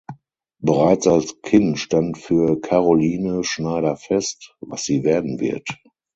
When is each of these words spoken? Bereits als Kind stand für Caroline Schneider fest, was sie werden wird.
Bereits 0.63 1.05
als 1.05 1.39
Kind 1.43 1.77
stand 1.77 2.17
für 2.17 2.59
Caroline 2.59 3.43
Schneider 3.43 3.97
fest, 3.97 4.55
was 4.59 4.83
sie 4.83 5.03
werden 5.03 5.39
wird. 5.39 5.67